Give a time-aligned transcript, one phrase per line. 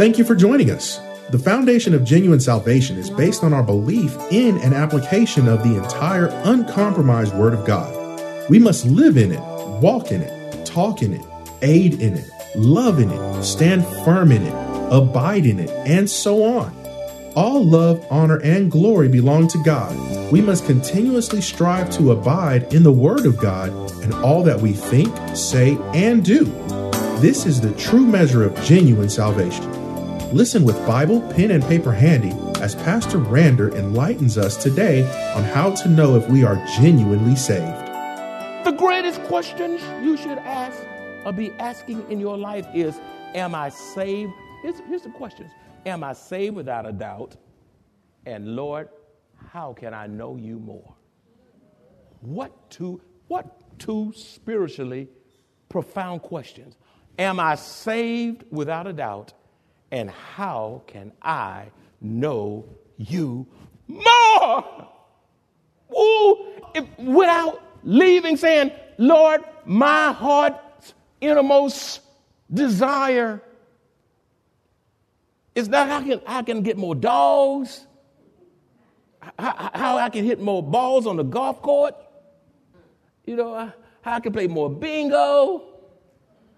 [0.00, 0.98] Thank you for joining us.
[1.28, 5.76] The foundation of genuine salvation is based on our belief in and application of the
[5.76, 8.48] entire uncompromised Word of God.
[8.48, 9.40] We must live in it,
[9.82, 11.20] walk in it, talk in it,
[11.60, 14.54] aid in it, love in it, stand firm in it,
[14.90, 16.74] abide in it, and so on.
[17.36, 19.94] All love, honor, and glory belong to God.
[20.32, 23.68] We must continuously strive to abide in the Word of God
[24.02, 26.44] and all that we think, say, and do.
[27.20, 29.79] This is the true measure of genuine salvation.
[30.32, 35.02] Listen with Bible, pen, and paper handy as Pastor Rander enlightens us today
[35.34, 37.88] on how to know if we are genuinely saved.
[38.64, 40.80] The greatest questions you should ask
[41.24, 43.00] or be asking in your life is
[43.34, 44.30] Am I saved?
[44.62, 45.50] Here's, here's the questions
[45.84, 47.34] Am I saved without a doubt?
[48.24, 48.88] And Lord,
[49.34, 50.94] how can I know you more?
[52.20, 55.08] What two, what two spiritually
[55.68, 56.76] profound questions?
[57.18, 59.32] Am I saved without a doubt?
[59.90, 61.66] And how can I
[62.00, 62.64] know
[62.96, 63.46] you
[63.88, 64.88] more?
[65.92, 72.00] Ooh, if, without leaving saying, Lord, my heart's innermost
[72.52, 73.42] desire
[75.54, 77.86] is that how can I can get more dogs,
[79.38, 81.94] how, how I can hit more balls on the golf court,
[83.26, 85.69] you know, how I can play more bingo,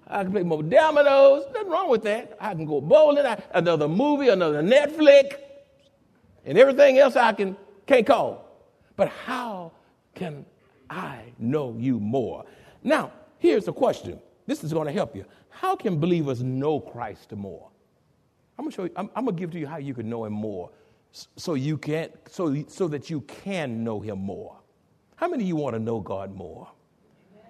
[0.06, 1.44] I can play more dominoes.
[1.52, 2.36] Nothing wrong with that.
[2.40, 5.36] I can go bowling, I, another movie, another Netflix,
[6.44, 7.56] and everything else I can
[7.86, 8.46] can't call.
[8.96, 9.72] But how
[10.14, 10.44] can
[10.90, 12.44] I know you more?
[12.82, 14.20] Now, here's the question.
[14.46, 15.24] This is going to help you.
[15.48, 17.72] How can believers know Christ more?
[18.58, 18.90] I'm gonna show you.
[18.96, 20.70] I'm, I'm gonna give to you how you can know Him more,
[21.12, 24.58] so you can so so that you can know Him more.
[25.16, 26.68] How many of you want to know God more?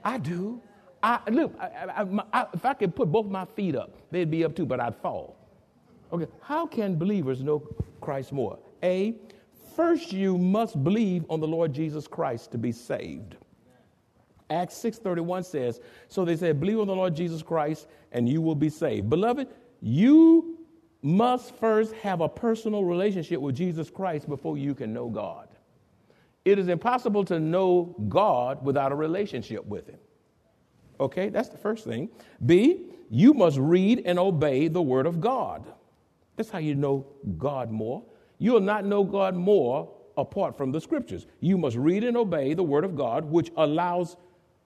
[0.04, 0.60] I do.
[1.02, 4.54] I, look, I, I, if I could put both my feet up, they'd be up
[4.54, 5.36] too, but I'd fall.
[6.12, 7.60] Okay, how can believers know
[8.00, 8.58] Christ more?
[8.82, 9.16] A,
[9.74, 13.36] first you must believe on the Lord Jesus Christ to be saved.
[14.50, 18.54] Acts 6:31 says, so they said, believe on the Lord Jesus Christ and you will
[18.54, 19.08] be saved.
[19.08, 19.48] Beloved,
[19.80, 20.58] you
[21.00, 25.48] must first have a personal relationship with Jesus Christ before you can know God.
[26.44, 29.98] It is impossible to know God without a relationship with him.
[31.00, 32.08] Okay, that's the first thing.
[32.44, 35.64] B, you must read and obey the Word of God.
[36.36, 37.06] That's how you know
[37.38, 38.02] God more.
[38.38, 41.26] You'll not know God more apart from the Scriptures.
[41.40, 44.16] You must read and obey the Word of God, which allows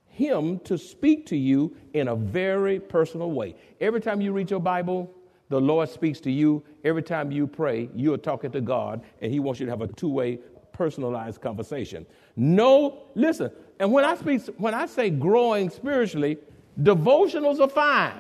[0.08, 3.56] Him to speak to you in a very personal way.
[3.80, 5.12] Every time you read your Bible,
[5.48, 6.64] the Lord speaks to you.
[6.84, 9.82] Every time you pray, you are talking to God, and He wants you to have
[9.82, 10.38] a two way,
[10.76, 12.04] personalized conversation.
[12.36, 13.50] No, listen,
[13.80, 16.38] and when I speak, when I say growing spiritually,
[16.80, 18.18] devotionals are fine,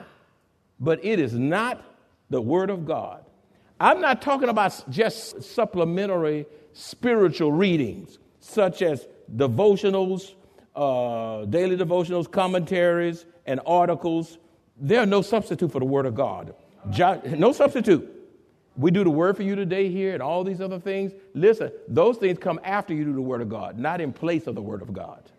[0.80, 1.84] but it is not
[2.30, 3.24] the Word of God.
[3.78, 10.34] I'm not talking about just supplementary spiritual readings, such as devotionals,
[10.74, 14.38] uh, daily devotionals, commentaries, and articles.
[14.78, 16.54] They're no substitute for the Word of God.
[16.90, 18.15] Jo- no substitute.
[18.76, 21.12] We do the word for you today here and all these other things.
[21.34, 24.54] Listen, those things come after you do the Word of God, not in place of
[24.54, 25.30] the Word of God.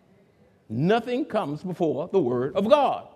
[0.68, 3.08] Nothing comes before the word of God.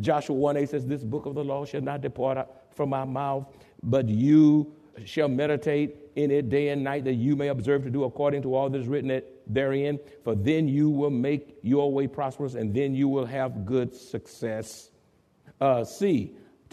[0.00, 3.46] Joshua 1 8 says, This book of the law shall not depart from my mouth,
[3.82, 4.72] but you
[5.04, 8.54] shall meditate in it day and night, that you may observe to do according to
[8.54, 9.98] all that is written therein.
[10.22, 14.90] For then you will make your way prosperous, and then you will have good success.
[15.60, 15.84] Uh,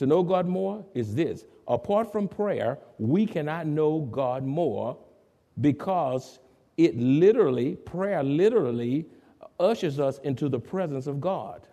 [0.01, 4.97] to know God more is this apart from prayer, we cannot know God more
[5.61, 6.39] because
[6.75, 9.05] it literally, prayer literally
[9.59, 11.67] ushers us into the presence of God.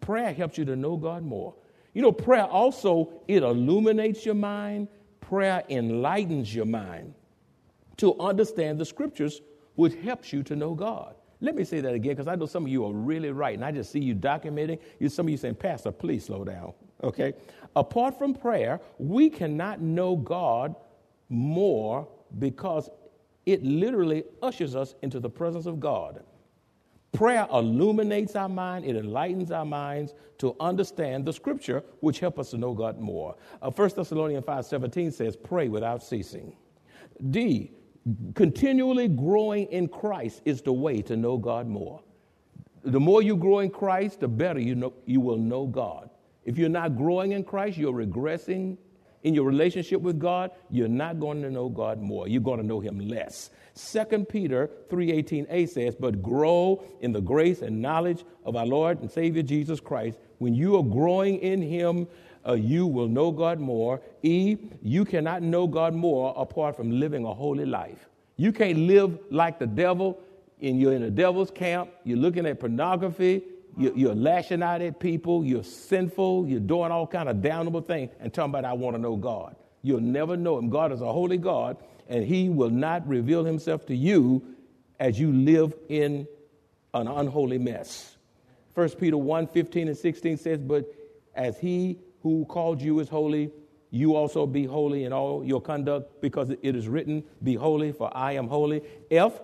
[0.00, 1.54] Prayer helps you to know God more.
[1.92, 4.88] You know, prayer also it illuminates your mind.
[5.20, 7.12] Prayer enlightens your mind
[7.98, 9.42] to understand the scriptures,
[9.74, 11.14] which helps you to know God.
[11.42, 13.62] Let me say that again because I know some of you are really right, and
[13.62, 14.78] I just see you documenting.
[14.98, 16.72] You, some of you saying, Pastor, please slow down.
[17.02, 17.34] Okay?
[17.74, 20.74] Apart from prayer, we cannot know God
[21.28, 22.08] more
[22.38, 22.88] because
[23.44, 26.22] it literally ushers us into the presence of God.
[27.12, 32.50] Prayer illuminates our mind, it enlightens our minds to understand the scripture, which help us
[32.50, 33.36] to know God more.
[33.62, 36.54] Uh, 1 Thessalonians 5:17 says, pray without ceasing.
[37.30, 37.72] D,
[38.34, 42.02] continually growing in Christ is the way to know God more.
[42.84, 46.10] The more you grow in Christ, the better you, know, you will know God.
[46.46, 48.78] If you're not growing in Christ, you're regressing
[49.24, 52.28] in your relationship with God, you're not going to know God more.
[52.28, 53.50] You're going to know him less.
[53.74, 59.10] 2 Peter 3:18a says, "But grow in the grace and knowledge of our Lord and
[59.10, 60.18] Savior Jesus Christ.
[60.38, 62.06] When you are growing in him,
[62.46, 64.00] uh, you will know God more.
[64.22, 68.08] E, you cannot know God more apart from living a holy life.
[68.36, 70.20] You can't live like the devil
[70.62, 73.42] and you're in the devil's camp, you're looking at pornography,
[73.76, 78.32] you're, lashing out at people, you're sinful, you're doing all kind of damnable things, and
[78.32, 79.54] talking about, I want to know God.
[79.82, 80.70] You'll never know him.
[80.70, 81.76] God is a holy God,
[82.08, 84.42] and he will not reveal himself to you
[84.98, 86.26] as you live in
[86.94, 88.16] an unholy mess.
[88.74, 90.86] 1 Peter 1 15 and 16 says, But
[91.34, 93.50] as he who called you is holy,
[93.90, 98.14] you also be holy in all your conduct, because it is written, Be holy, for
[98.16, 98.82] I am holy.
[99.10, 99.40] F,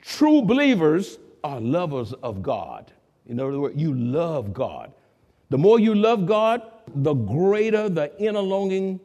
[0.00, 2.92] true believers are lovers of God.
[3.28, 4.92] In other words, you love God.
[5.50, 6.62] The more you love God,
[6.94, 9.00] the greater the inner longing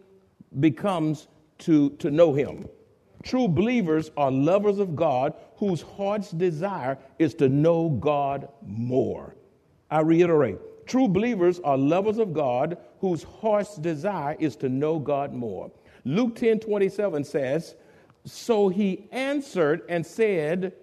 [0.60, 1.28] becomes
[1.60, 2.68] to, to know Him.
[3.24, 9.36] True believers are lovers of God whose heart's desire is to know God more.
[9.90, 10.58] I reiterate
[10.88, 15.72] true believers are lovers of God whose heart's desire is to know God more.
[16.04, 17.76] Luke 10 27 says,
[18.26, 20.74] So he answered and said,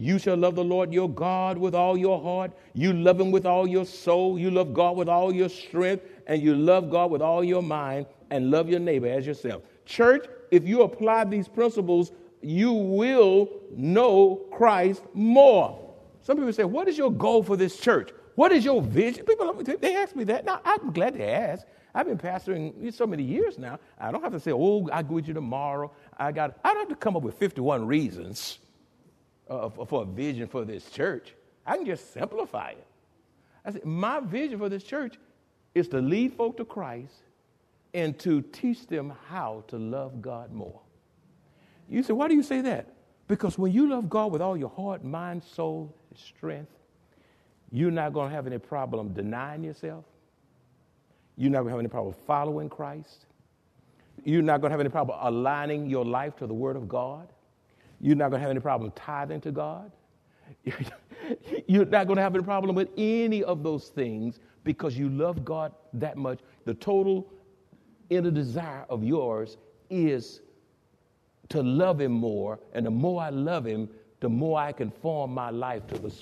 [0.00, 2.52] you shall love the Lord your God with all your heart.
[2.72, 4.38] You love him with all your soul.
[4.38, 6.04] You love God with all your strength.
[6.28, 9.62] And you love God with all your mind and love your neighbor as yourself.
[9.86, 12.12] Church, if you apply these principles,
[12.42, 15.84] you will know Christ more.
[16.22, 18.10] Some people say, What is your goal for this church?
[18.36, 19.24] What is your vision?
[19.24, 20.44] People, they ask me that.
[20.44, 21.66] Now, I'm glad they ask.
[21.92, 23.80] I've been pastoring so many years now.
[23.98, 25.90] I don't have to say, Oh, I'll go with you tomorrow.
[26.16, 28.60] I got, I don't have to come up with 51 reasons
[29.48, 31.34] uh, for a vision for this church.
[31.66, 32.86] I can just simplify it.
[33.64, 35.16] I said, my vision for this church
[35.74, 37.14] is to lead folk to Christ
[37.94, 40.80] and to teach them how to love God more.
[41.88, 42.94] You say, why do you say that?
[43.26, 46.72] Because when you love God with all your heart, mind, soul, strength,
[47.70, 50.04] you're not going to have any problem denying yourself.
[51.36, 53.26] You're not going to have any problem following Christ.
[54.24, 57.28] You're not going to have any problem aligning your life to the Word of God.
[58.00, 59.90] You're not going to have any problem tithing to God.
[61.66, 65.44] You're not going to have any problem with any of those things because you love
[65.44, 66.40] God that much.
[66.64, 67.32] The total
[68.10, 69.56] inner desire of yours
[69.90, 70.40] is
[71.48, 72.58] to love Him more.
[72.72, 73.88] And the more I love Him,
[74.20, 76.14] the more I can form my life to the,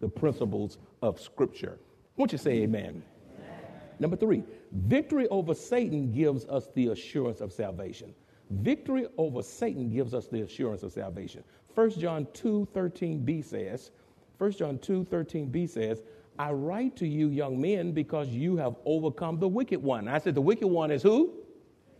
[0.00, 1.78] the principles of Scripture.
[2.16, 3.02] Won't you say amen?
[3.38, 3.60] amen?
[3.98, 4.42] Number three,
[4.72, 8.14] victory over Satan gives us the assurance of salvation.
[8.60, 11.42] Victory over Satan gives us the assurance of salvation.
[11.74, 13.90] 1 John 2 13b says,
[14.38, 16.02] 1 John 2 13b says,
[16.38, 20.08] I write to you, young men, because you have overcome the wicked one.
[20.08, 21.32] I said, the wicked one is who?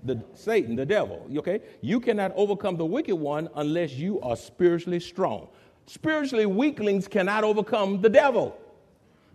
[0.04, 1.26] The Satan, the devil.
[1.37, 1.60] Okay?
[1.81, 5.48] You cannot overcome the wicked one unless you are spiritually strong.
[5.87, 8.58] Spiritually, weaklings cannot overcome the devil.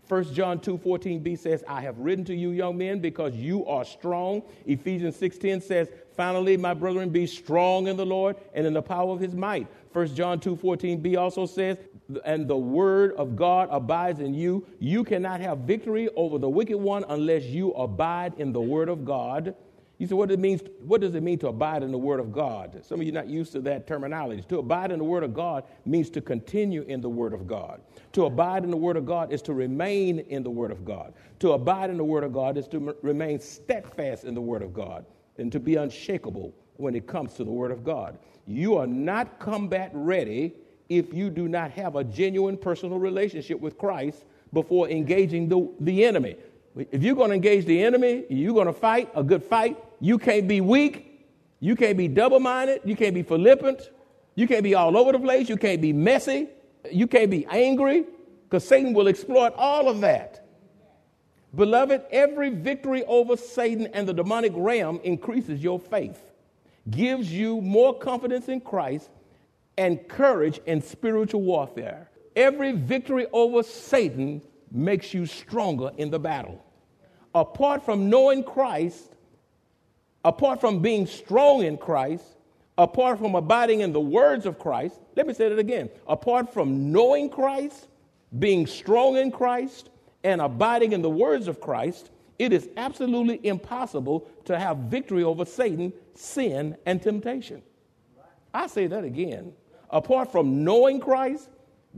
[0.08, 3.84] 1 John 2 14b says, I have written to you, young men, because you are
[3.84, 4.42] strong.
[4.65, 8.82] Ephesians 6 10 says, Finally, my brethren, be strong in the Lord and in the
[8.82, 9.68] power of his might.
[9.94, 11.78] 1 John 2 14b also says,
[12.26, 14.66] And the word of God abides in you.
[14.80, 19.06] You cannot have victory over the wicked one unless you abide in the word of
[19.06, 19.54] God.
[20.00, 22.32] You say, what, it means, what does it mean to abide in the Word of
[22.32, 22.86] God?
[22.86, 24.44] Some of you are not used to that terminology.
[24.50, 27.82] To abide in the Word of God means to continue in the Word of God.
[28.12, 31.16] To abide in the Word of God is to remain in the Word of God.
[31.40, 34.62] To abide in the Word of God is to m- remain steadfast in the Word
[34.62, 35.04] of God
[35.38, 38.17] and to be unshakable when it comes to the Word of God.
[38.46, 40.53] You are not combat ready
[40.89, 46.06] if you do not have a genuine personal relationship with Christ before engaging the, the
[46.06, 46.38] enemy.
[46.91, 49.77] If you're going to engage the enemy, you're going to fight a good fight.
[50.00, 51.25] You can't be weak.
[51.60, 52.82] You can't be double minded.
[52.86, 53.89] You can't be flippant.
[54.36, 55.50] You can't be all over the place.
[55.50, 56.48] You can't be messy.
[56.91, 58.06] You can't be angry
[58.44, 60.47] because Satan will exploit all of that.
[61.56, 66.22] Beloved, every victory over Satan and the demonic realm increases your faith,
[66.89, 69.10] gives you more confidence in Christ,
[69.77, 72.10] and courage in spiritual warfare.
[72.36, 76.63] Every victory over Satan makes you stronger in the battle.
[77.34, 79.13] Apart from knowing Christ,
[80.25, 82.25] apart from being strong in Christ,
[82.77, 85.89] apart from abiding in the words of Christ, let me say that again.
[86.08, 87.88] Apart from knowing Christ,
[88.38, 89.89] being strong in Christ,
[90.24, 92.10] and abiding in the words of Christ,
[92.40, 97.62] it is absolutely impossible to have victory over Satan, sin, and temptation.
[98.54, 99.54] I say that again.
[99.90, 101.50] Apart from knowing Christ,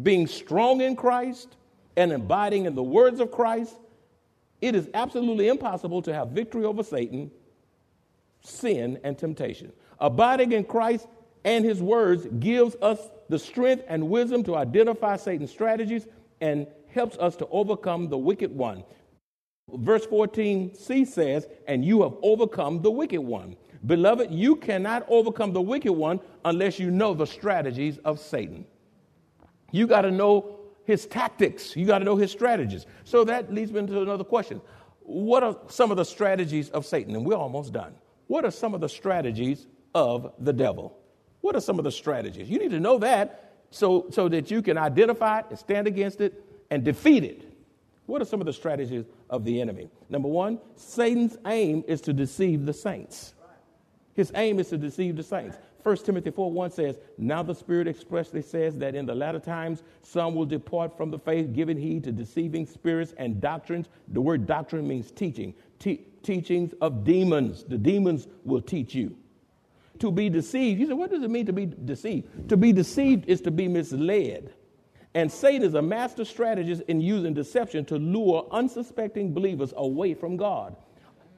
[0.02, 1.56] being strong in Christ,
[1.98, 3.76] and abiding in the words of Christ,
[4.62, 7.32] it is absolutely impossible to have victory over Satan,
[8.42, 9.74] sin, and temptation.
[10.00, 11.08] Abiding in Christ
[11.44, 16.08] and his words gives us the strength and wisdom to identify Satan's strategies
[16.42, 18.84] and helps us to overcome the wicked one.
[19.74, 23.56] Verse 14c says, And you have overcome the wicked one.
[23.86, 28.66] Beloved, you cannot overcome the wicked one unless you know the strategies of Satan.
[29.72, 32.88] You got to know his tactics, you got to know his strategies.
[33.04, 34.60] So that leads me into another question.
[35.02, 37.16] What are some of the strategies of Satan?
[37.16, 37.94] And we're almost done.
[38.28, 40.98] What are some of the strategies of the devil?
[41.42, 42.50] What are some of the strategies?
[42.50, 46.22] You need to know that so, so that you can identify it and stand against
[46.22, 47.46] it and defeated.
[48.06, 49.90] What are some of the strategies of the enemy?
[50.10, 53.36] Number one, Satan's aim is to deceive the saints.
[54.16, 55.58] His aim is to deceive the saints.
[55.84, 59.84] 1 Timothy 4 1 says, Now the Spirit expressly says that in the latter times
[60.02, 63.88] some will depart from the faith, giving heed to deceiving spirits and doctrines.
[64.10, 67.64] The word doctrine means teaching, Te- teachings of demons.
[67.64, 69.16] The demons will teach you.
[70.00, 72.50] To be deceived, you say, what does it mean to be deceived?
[72.50, 74.54] To be deceived is to be misled.
[75.16, 80.38] And Satan is a master strategist in using deception to lure unsuspecting believers away from
[80.38, 80.76] God.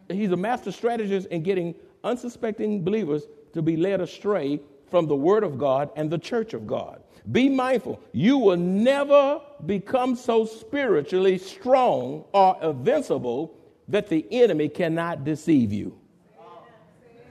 [0.09, 4.59] He's a master strategist in getting unsuspecting believers to be led astray
[4.89, 7.01] from the Word of God and the church of God.
[7.31, 13.55] Be mindful, you will never become so spiritually strong or invincible
[13.87, 15.97] that the enemy cannot deceive you.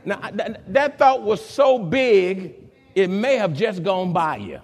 [0.05, 0.31] Now,
[0.69, 4.61] that, thought was so big, it may have just gone by you.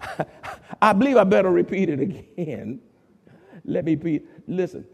[0.80, 2.80] I believe I better repeat it again.
[3.64, 4.26] Let me repeat.
[4.46, 4.84] Listen,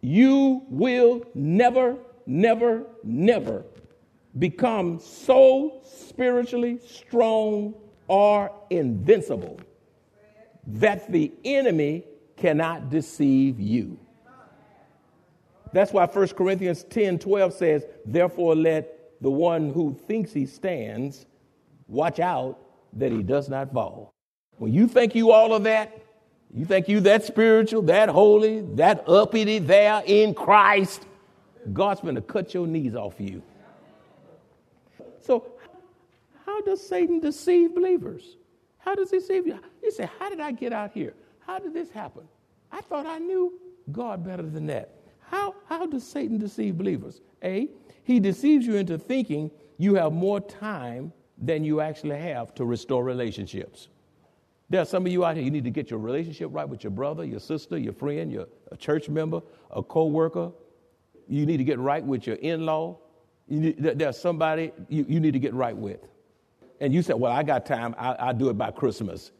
[0.00, 3.64] you will never, never, never
[4.38, 7.74] become so spiritually strong
[8.08, 9.60] or invincible
[10.66, 12.04] that the enemy
[12.36, 13.98] cannot deceive you.
[15.72, 21.26] That's why 1 Corinthians 10 12 says, Therefore, let the one who thinks he stands
[21.88, 22.58] watch out
[22.92, 24.15] that he does not fall.
[24.58, 26.02] When you think you all of that,
[26.54, 31.06] you think you that spiritual, that holy, that uppity there in Christ,
[31.72, 33.42] God's going to cut your knees off you.
[35.20, 35.46] So,
[36.44, 38.36] how does Satan deceive believers?
[38.78, 39.58] How does he deceive you?
[39.82, 41.14] You say, How did I get out here?
[41.40, 42.22] How did this happen?
[42.72, 43.58] I thought I knew
[43.92, 44.90] God better than that.
[45.20, 47.20] How, how does Satan deceive believers?
[47.42, 47.68] A,
[48.04, 53.04] he deceives you into thinking you have more time than you actually have to restore
[53.04, 53.88] relationships.
[54.68, 56.82] There are some of you out here, you need to get your relationship right with
[56.82, 60.50] your brother, your sister, your friend, your a church member, a co worker.
[61.28, 62.98] You need to get right with your in law.
[63.48, 66.00] There's somebody you, you need to get right with.
[66.80, 69.30] And you said, Well, I got time, I, I'll do it by Christmas.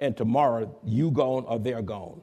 [0.00, 2.20] And tomorrow, you gone or they're gone.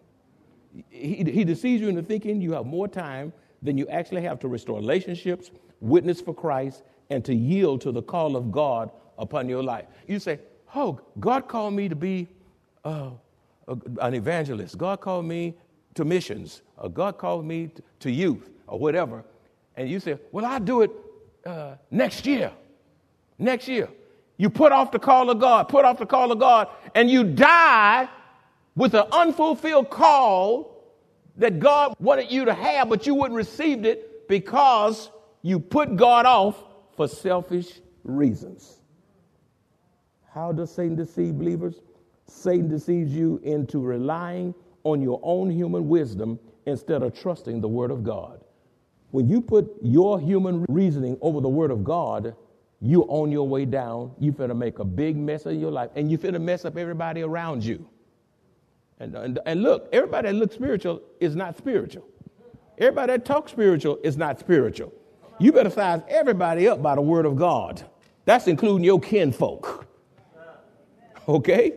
[0.90, 4.48] He, he deceives you into thinking you have more time than you actually have to
[4.48, 9.64] restore relationships, witness for Christ, and to yield to the call of God upon your
[9.64, 9.86] life.
[10.08, 10.40] You say,
[10.76, 12.28] Oh, God called me to be
[12.84, 13.12] uh,
[14.02, 14.78] an evangelist.
[14.78, 15.56] God called me
[15.96, 16.62] to missions.
[16.78, 19.24] Or God called me to youth or whatever.
[19.78, 20.92] And you say, Well, I'll do it
[21.46, 22.52] uh, next year.
[23.40, 23.90] Next year.
[24.38, 27.24] You put off the call of God, put off the call of God, and you
[27.24, 28.10] die
[28.76, 30.84] with an unfulfilled call
[31.38, 35.10] that God wanted you to have, but you wouldn't receive it because
[35.42, 36.62] you put God off
[36.98, 38.82] for selfish reasons.
[40.36, 41.80] How does Satan deceive believers?
[42.28, 47.90] Satan deceives you into relying on your own human wisdom instead of trusting the Word
[47.90, 48.42] of God.
[49.12, 52.36] When you put your human reasoning over the Word of God,
[52.82, 54.12] you're on your way down.
[54.20, 57.22] You finna make a big mess of your life, and you finna mess up everybody
[57.22, 57.88] around you.
[59.00, 62.06] And, and, and look, everybody that looks spiritual is not spiritual.
[62.78, 64.92] Everybody that talks spiritual is not spiritual.
[65.40, 67.84] You better size everybody up by the Word of God.
[68.26, 69.85] That's including your kinfolk.
[71.28, 71.74] Okay?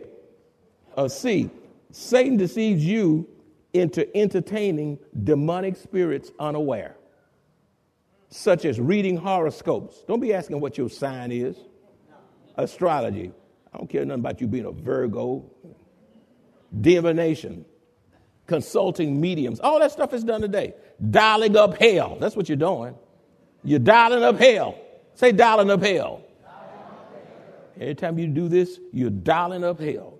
[0.95, 1.49] Uh, C,
[1.91, 3.27] Satan deceives you
[3.73, 6.95] into entertaining demonic spirits unaware,
[8.29, 10.03] such as reading horoscopes.
[10.07, 11.57] Don't be asking what your sign is.
[12.57, 13.31] Astrology.
[13.73, 15.45] I don't care nothing about you being a Virgo.
[16.81, 17.65] Divination.
[18.47, 19.59] Consulting mediums.
[19.59, 20.73] All that stuff is done today.
[21.09, 22.17] Dialing up hell.
[22.19, 22.95] That's what you're doing.
[23.63, 24.75] You're dialing up hell.
[25.13, 26.23] Say dialing up hell.
[27.79, 30.19] Anytime you do this, you're dialing up hell.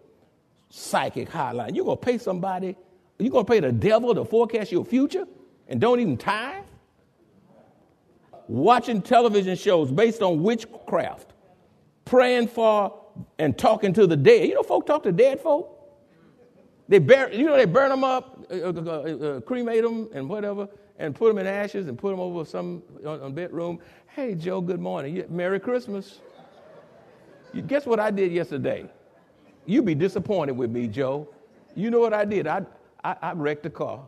[0.69, 1.75] Psychic hotline.
[1.75, 2.77] You're going to pay somebody,
[3.17, 5.25] you're going to pay the devil to forecast your future
[5.67, 6.63] and don't even tithe?
[8.47, 11.33] Watching television shows based on witchcraft,
[12.05, 12.99] praying for
[13.37, 14.47] and talking to the dead.
[14.47, 15.75] You know, folk talk to dead folk.
[16.87, 20.27] They burn, you know, they burn them up, uh, uh, uh, uh, cremate them, and
[20.27, 23.79] whatever, and put them in ashes and put them over some on bedroom.
[24.07, 25.23] Hey, Joe, good morning.
[25.29, 26.19] Merry Christmas.
[27.53, 28.89] You, guess what I did yesterday?
[29.65, 31.27] You'd be disappointed with me, Joe.
[31.75, 32.47] You know what I did?
[32.47, 32.65] I,
[33.03, 34.07] I, I wrecked the car.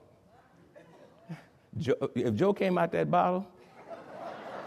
[1.77, 3.47] Joe, if Joe came out that bottle,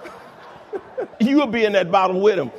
[1.20, 2.50] you'll be in that bottle with him.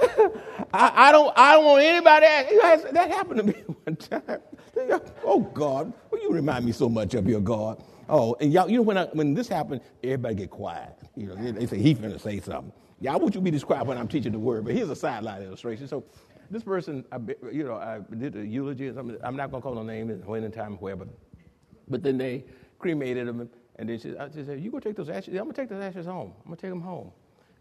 [0.72, 2.26] I, I, don't, I don't want anybody.
[2.26, 3.52] To, that happened to me
[3.84, 4.40] one time.
[5.24, 7.82] Oh God, well, you remind me so much of your God.
[8.08, 10.98] Oh, and y'all, you know when I, when this happened, everybody get quiet.
[11.16, 12.72] You know, they, they say he finna say something.
[13.08, 14.64] I want you to be quiet when I'm teaching the word.
[14.64, 15.88] But here's a sideline illustration.
[15.88, 16.04] So,
[16.50, 17.18] this person, I,
[17.50, 18.88] you know, I did a eulogy.
[18.88, 21.08] I'm not gonna call no name, when and time, where, but
[21.88, 22.44] but then they
[22.78, 25.34] cremated him, and they said, I just said, you gonna take those ashes?
[25.34, 26.32] I'm gonna take those ashes home.
[26.38, 27.12] I'm gonna take them home.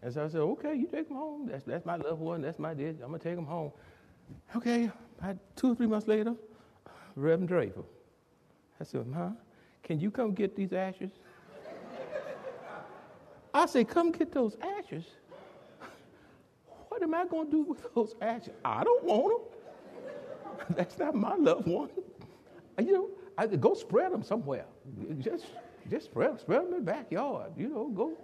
[0.02, 1.48] And so I said, okay, you take them home.
[1.48, 2.42] That's that's my loved one.
[2.42, 3.00] That's my dead.
[3.02, 3.72] I'm gonna take them home.
[4.56, 4.92] Okay.
[5.22, 6.36] I, two or three months later,
[7.16, 7.84] Reverend Draper.
[8.80, 9.30] I said, huh?
[9.84, 11.12] Can you come get these ashes?
[13.54, 15.06] I said, come get those ashes.
[16.88, 18.54] What am I going to do with those ashes?
[18.64, 19.54] I don't want them.
[20.78, 21.90] That's not my loved one.
[22.80, 24.66] You know, I go spread them somewhere.
[25.20, 25.46] Just,
[25.90, 27.52] just spread, spread them in the backyard.
[27.58, 28.18] You know, go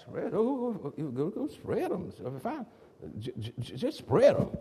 [0.00, 2.12] spread, go, go, go, go spread them.
[2.40, 2.66] Fine.
[3.60, 4.56] Just spread them.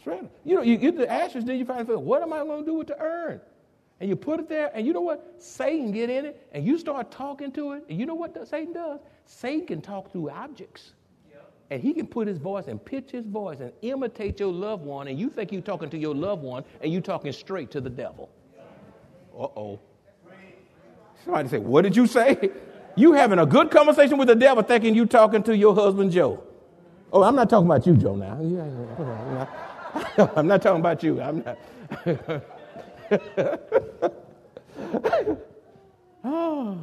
[0.00, 0.30] spread them.
[0.44, 2.74] You know, you get the ashes, then you find, what am I going to do
[2.74, 3.40] with the urn?
[3.98, 5.36] And you put it there, and you know what?
[5.38, 7.84] Satan get in it, and you start talking to it.
[7.88, 9.00] And you know what Satan does?
[9.24, 10.92] Satan can talk through objects.
[11.70, 15.08] And he can put his voice and pitch his voice and imitate your loved one,
[15.08, 17.90] and you think you're talking to your loved one, and you're talking straight to the
[17.90, 18.30] devil.
[19.36, 19.80] Uh-oh.
[21.24, 22.50] Somebody say, what did you say?
[22.98, 26.42] You having a good conversation with the devil thinking you talking to your husband Joe.
[27.12, 28.40] Oh, I'm not talking about you, Joe, now.
[28.40, 31.20] Yeah, I'm not talking about you.
[31.20, 32.42] I'm not.
[36.24, 36.78] oh,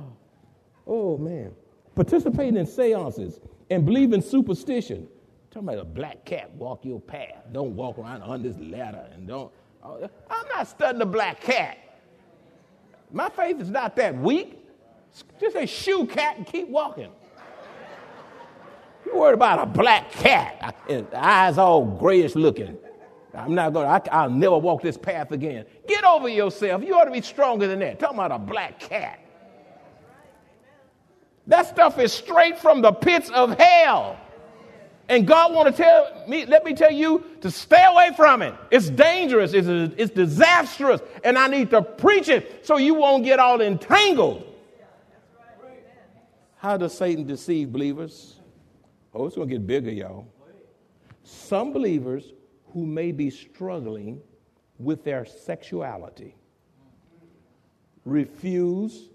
[0.87, 1.51] oh, man.
[1.95, 5.07] Participating in seances and believe in superstition.
[5.51, 7.43] Talking about a black cat walk your path.
[7.51, 9.51] Don't walk around on this ladder and don't.
[9.83, 11.77] Oh, I'm not studying the black cat.
[13.11, 14.59] My faith is not that weak.
[15.39, 17.11] Just say shoe cat and keep walking.
[19.05, 22.77] You worried about a black cat, and eyes all grayish looking.
[23.33, 25.65] I'm not going to, I'll never walk this path again.
[25.87, 26.83] Get over yourself.
[26.83, 27.99] You ought to be stronger than that.
[27.99, 29.19] Talking about a black cat.
[31.47, 34.17] That stuff is straight from the pits of hell.
[35.09, 38.55] And God want to tell me, let me tell you to stay away from it.
[38.71, 39.67] It's dangerous, it's,
[39.97, 44.47] it's disastrous, and I need to preach it so you won't get all entangled.
[46.55, 48.35] How does Satan deceive believers?
[49.13, 50.27] Oh, it's going to get bigger, y'all.
[51.25, 52.31] Some believers
[52.73, 54.19] who may be struggling
[54.79, 56.35] with their sexuality
[58.05, 59.09] refuse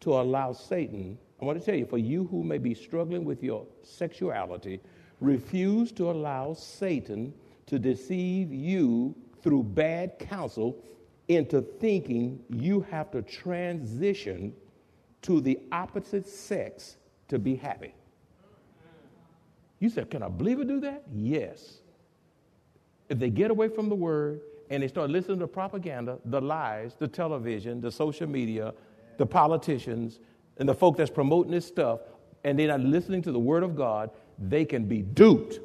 [0.00, 1.18] to allow Satan.
[1.40, 4.80] I want to tell you, for you who may be struggling with your sexuality,
[5.20, 7.34] refuse to allow Satan
[7.66, 10.82] to deceive you through bad counsel
[11.28, 14.54] into thinking you have to transition
[15.22, 16.96] to the opposite sex
[17.28, 17.92] to be happy.
[19.80, 21.02] You said, Can a believer do that?
[21.12, 21.80] Yes
[23.08, 24.40] if they get away from the word
[24.70, 28.74] and they start listening to propaganda, the lies, the television, the social media,
[29.16, 30.18] the politicians,
[30.58, 32.00] and the folk that's promoting this stuff,
[32.44, 35.60] and they're not listening to the word of God, they can be duped.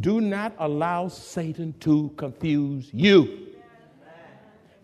[0.00, 3.48] Do not allow Satan to confuse you.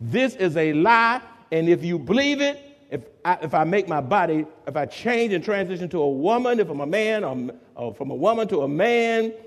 [0.00, 4.00] This is a lie, and if you believe it, if I, if I make my
[4.00, 7.94] body, if I change and transition to a woman, if I'm a man, or, or
[7.94, 9.45] from a woman to a man, uh,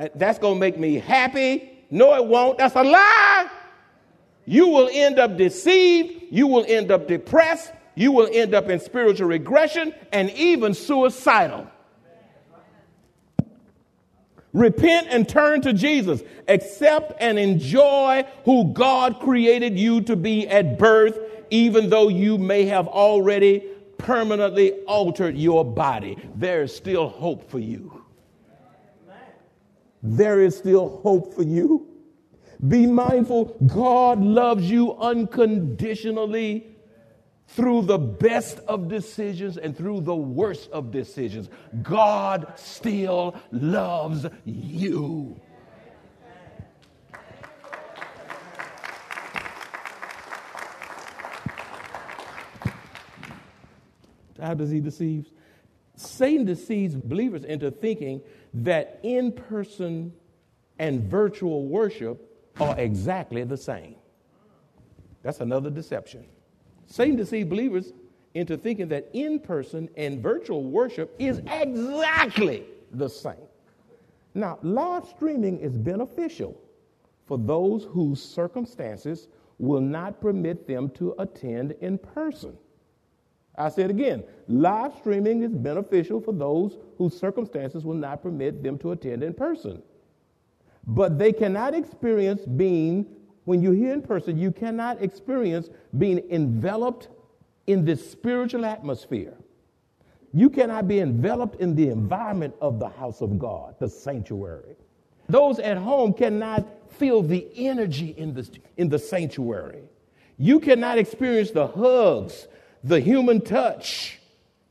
[0.00, 1.70] Uh, that's going to make me happy.
[1.90, 2.56] No, it won't.
[2.56, 3.50] That's a lie.
[4.46, 6.24] You will end up deceived.
[6.30, 7.70] You will end up depressed.
[7.96, 11.66] You will end up in spiritual regression and even suicidal.
[14.54, 16.22] Repent and turn to Jesus.
[16.48, 21.18] Accept and enjoy who God created you to be at birth,
[21.50, 23.64] even though you may have already
[23.98, 26.16] permanently altered your body.
[26.36, 27.99] There is still hope for you
[30.02, 31.86] there is still hope for you.
[32.66, 36.66] Be mindful, God loves you unconditionally.
[37.50, 41.48] through the best of decisions and through the worst of decisions,
[41.82, 45.40] God still loves you.
[54.40, 55.28] How does he deceive?
[55.96, 58.22] Satan deceives believers into thinking
[58.54, 60.12] that in person
[60.78, 62.26] and virtual worship
[62.60, 63.94] are exactly the same.
[65.22, 66.26] That's another deception.
[66.86, 67.92] Satan deceived believers
[68.34, 73.34] into thinking that in person and virtual worship is exactly the same.
[74.34, 76.60] Now, live streaming is beneficial
[77.26, 82.56] for those whose circumstances will not permit them to attend in person.
[83.56, 88.78] I said again, live streaming is beneficial for those whose circumstances will not permit them
[88.78, 89.82] to attend in person.
[90.86, 93.06] But they cannot experience being
[93.44, 97.08] when you're here in person, you cannot experience being enveloped
[97.66, 99.34] in this spiritual atmosphere.
[100.32, 104.76] You cannot be enveloped in the environment of the house of God, the sanctuary.
[105.28, 109.82] Those at home cannot feel the energy in the, in the sanctuary.
[110.38, 112.46] You cannot experience the hugs,
[112.84, 114.18] the human touch.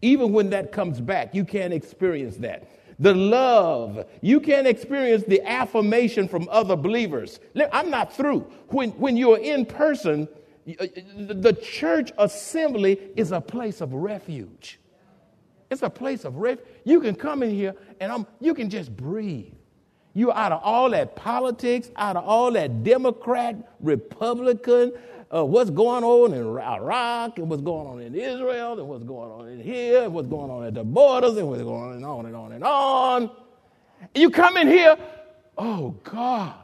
[0.01, 2.69] Even when that comes back, you can't experience that
[2.99, 4.05] the love.
[4.21, 7.39] You can't experience the affirmation from other believers.
[7.71, 8.41] I'm not through.
[8.67, 10.27] When, when you're in person,
[10.65, 14.79] the church assembly is a place of refuge.
[15.71, 16.67] It's a place of refuge.
[16.83, 19.53] You can come in here and I'm, you can just breathe.
[20.13, 24.93] You're out of all that politics, out of all that Democrat, Republican,
[25.33, 29.31] uh, what's going on in Iraq and what's going on in Israel and what's going
[29.31, 32.05] on in here and what's going on at the borders and what's going on and
[32.05, 32.51] on and on.
[32.51, 33.31] And on.
[34.15, 34.97] You come in here,
[35.57, 36.55] oh God.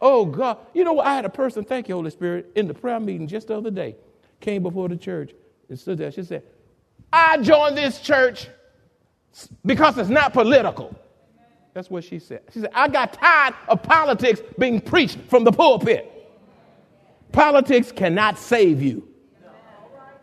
[0.00, 0.58] Oh God.
[0.72, 1.00] You know?
[1.00, 3.70] I had a person, thank you, Holy Spirit, in the prayer meeting just the other
[3.70, 3.96] day,
[4.40, 5.32] came before the church
[5.68, 6.12] and stood there.
[6.12, 6.44] She said,
[7.12, 8.48] I joined this church
[9.66, 10.94] because it's not political.
[11.74, 12.42] That's what she said.
[12.52, 16.17] She said, I got tired of politics being preached from the pulpit.
[17.38, 19.06] Politics cannot save you.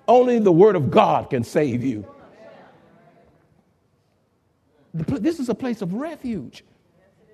[0.06, 2.06] Only the Word of God can save you.
[4.94, 6.66] This is a place of refuge.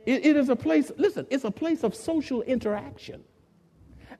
[0.05, 3.23] it, it is a place, listen, it's a place of social interaction.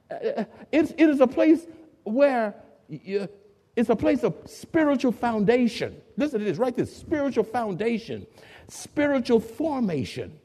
[0.10, 1.68] Uh, it's, it is a place
[2.06, 2.56] where
[2.90, 3.30] you,
[3.76, 5.96] it's a place of spiritual foundation.
[6.18, 8.26] Listen to this, right this spiritual foundation,
[8.68, 10.40] spiritual formation,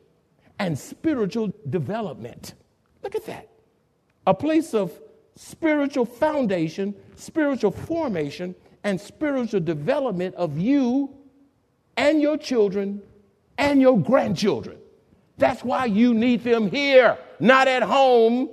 [0.59, 2.53] and spiritual development.
[3.03, 3.49] Look at that
[4.27, 4.93] a place of
[5.37, 11.15] spiritual foundation, spiritual formation, and spiritual development of you
[11.97, 13.03] and your children
[13.59, 14.79] and your grandchildren.
[15.39, 18.49] That's why you need them here, not at home.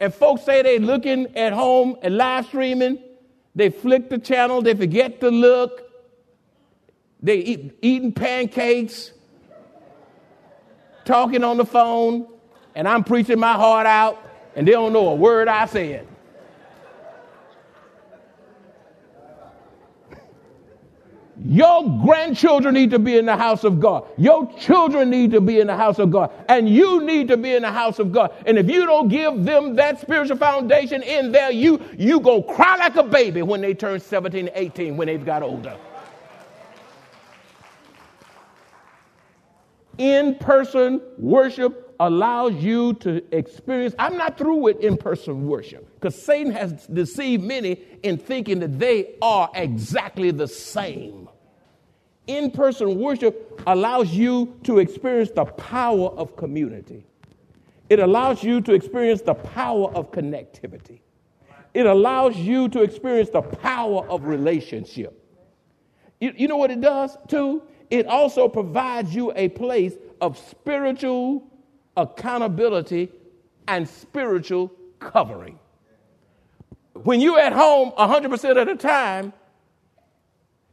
[0.00, 2.98] And folks say they're looking at home and live streaming,
[3.54, 5.82] they flick the channel, they forget to look,
[7.20, 9.12] they eat, eating pancakes,
[11.04, 12.26] talking on the phone,
[12.74, 16.06] and I'm preaching my heart out and they don't know a word I said.
[21.44, 24.06] Your grandchildren need to be in the house of God.
[24.16, 26.30] Your children need to be in the house of God.
[26.48, 28.32] And you need to be in the house of God.
[28.46, 32.76] And if you don't give them that spiritual foundation in there, you, you go cry
[32.76, 35.76] like a baby when they turn 17, 18, when they've got older.
[39.98, 43.94] In person worship allows you to experience.
[43.96, 48.78] I'm not through with in person worship because Satan has deceived many in thinking that
[48.78, 51.28] they are exactly the same.
[52.26, 57.06] In person worship allows you to experience the power of community,
[57.88, 61.00] it allows you to experience the power of connectivity,
[61.72, 65.18] it allows you to experience the power of relationship.
[66.20, 67.62] You, you know what it does too?
[67.90, 71.51] It also provides you a place of spiritual
[71.96, 73.10] accountability,
[73.68, 75.58] and spiritual covering.
[76.94, 79.32] When you're at home 100% of the time,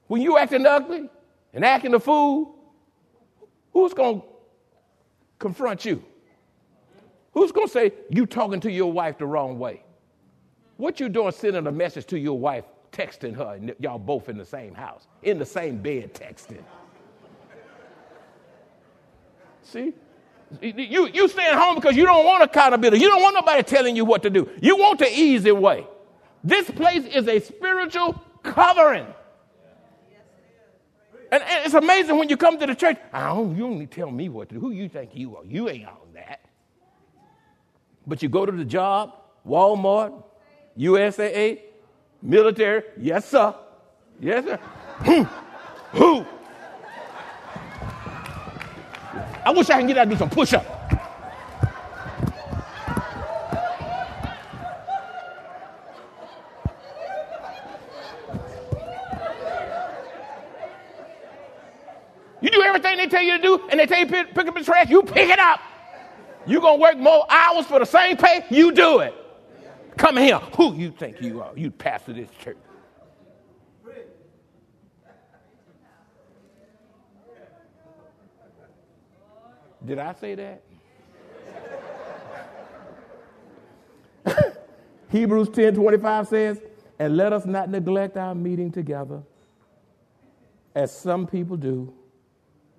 [0.08, 1.10] when you're acting ugly
[1.54, 2.56] and acting a fool,
[3.74, 4.28] who's going to
[5.38, 6.04] confront you?
[7.34, 9.84] Who's going to say you talking to your wife the wrong way?
[10.78, 14.38] What you doing sending a message to your wife, texting her, and y'all both in
[14.38, 16.64] the same house, in the same bed texting?
[19.62, 19.94] See?
[20.62, 23.02] You, you staying home because you don't want accountability.
[23.02, 24.50] You don't want nobody telling you what to do.
[24.62, 25.86] You want the easy way.
[26.44, 29.06] This place is a spiritual covering.
[31.32, 32.98] And, and it's amazing when you come to the church.
[33.14, 34.62] I don't, you don't tell me what to do.
[34.62, 35.46] Who you think you are?
[35.46, 36.42] You ain't on that.
[38.08, 39.14] But you go to the job,
[39.48, 40.24] Walmart,
[40.78, 41.60] USAA,
[42.22, 43.54] military, yes, sir.
[44.20, 44.60] Yes, sir.
[45.06, 45.24] Who?
[45.92, 46.26] Who?
[49.50, 50.64] I wish I could get out and do some push up.
[62.42, 64.54] You do everything they tell you to do, and they tell you pick, pick up
[64.54, 65.60] the trash, you pick it up.
[66.46, 69.16] You're gonna work more hours for the same pay, you do it.
[69.98, 70.38] Come here.
[70.58, 71.54] Who you think you are?
[71.56, 72.56] You pastor this church.
[79.86, 80.64] Did I say that?
[85.10, 86.62] Hebrews 10 25 says,
[87.00, 89.22] And let us not neglect our meeting together,
[90.76, 91.94] as some people do,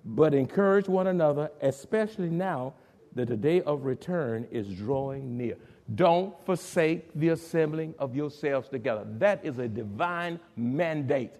[0.05, 2.73] but encourage one another, especially now
[3.13, 5.57] that the day of return is drawing near.
[5.95, 9.05] Don't forsake the assembling of yourselves together.
[9.17, 11.31] That is a divine mandate.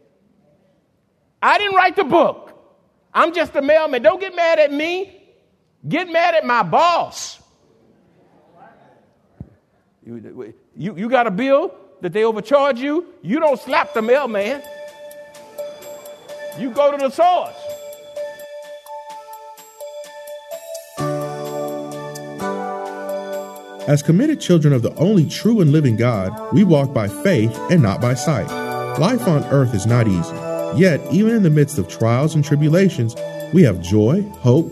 [1.42, 2.58] I didn't write the book.
[3.14, 4.02] I'm just a mailman.
[4.02, 5.21] Don't get mad at me.
[5.88, 7.40] Get mad at my boss.
[10.06, 14.62] You, you, you got a bill that they overcharge you, you don't slap the mailman.
[16.60, 17.56] You go to the source.
[23.88, 27.82] As committed children of the only true and living God, we walk by faith and
[27.82, 28.50] not by sight.
[29.00, 30.36] Life on earth is not easy.
[30.80, 33.16] Yet, even in the midst of trials and tribulations,
[33.54, 34.72] we have joy, hope,